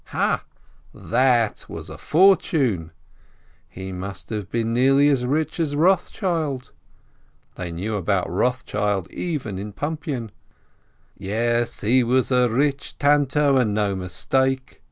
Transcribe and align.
Ha, 0.05 0.43
that 0.95 1.65
was 1.69 1.87
a 1.87 1.95
fortune! 1.99 2.89
He 3.69 3.91
must 3.91 4.31
have 4.31 4.49
been 4.49 4.73
nearly 4.73 5.09
as 5.09 5.27
rich 5.27 5.59
as 5.59 5.75
Eothschild 5.75 6.71
(they 7.53 7.71
knew 7.71 7.95
about 7.95 8.25
Eothschild 8.27 9.07
even 9.11 9.59
in 9.59 9.73
Pumpian!). 9.73 10.31
"Yes, 11.19 11.81
he 11.81 12.03
was 12.03 12.31
a 12.31 12.49
rich 12.49 12.95
Tano 12.99 13.61
and 13.61 13.75
no 13.75 13.95
mistake!" 13.95 14.79